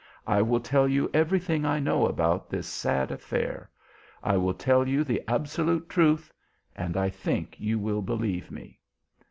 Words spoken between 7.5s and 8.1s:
you will